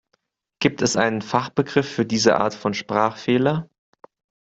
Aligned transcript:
Gibt 0.59 0.81
es 0.81 0.97
einen 0.97 1.21
Fachbegriff 1.21 1.87
für 1.87 2.07
diese 2.07 2.37
Art 2.39 2.55
von 2.55 2.73
Sprachfehler? 2.73 3.69